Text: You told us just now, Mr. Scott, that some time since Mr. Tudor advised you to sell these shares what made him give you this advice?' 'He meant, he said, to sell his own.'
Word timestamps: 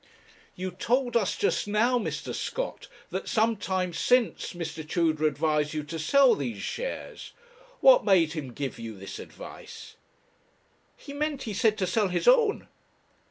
You 0.55 0.71
told 0.71 1.15
us 1.15 1.37
just 1.37 1.67
now, 1.67 1.99
Mr. 1.99 2.33
Scott, 2.33 2.87
that 3.11 3.29
some 3.29 3.55
time 3.55 3.93
since 3.93 4.53
Mr. 4.53 4.83
Tudor 4.89 5.27
advised 5.27 5.75
you 5.75 5.83
to 5.83 5.99
sell 5.99 6.33
these 6.33 6.59
shares 6.63 7.33
what 7.81 8.03
made 8.03 8.33
him 8.33 8.51
give 8.51 8.79
you 8.79 8.97
this 8.97 9.19
advice?' 9.19 9.97
'He 10.97 11.13
meant, 11.13 11.43
he 11.43 11.53
said, 11.53 11.77
to 11.77 11.85
sell 11.85 12.07
his 12.07 12.27
own.' 12.27 12.67